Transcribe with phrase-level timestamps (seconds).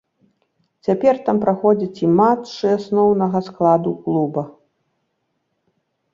[0.85, 4.47] Цяпер там праходзяць і матчы асноўнага складу клуба.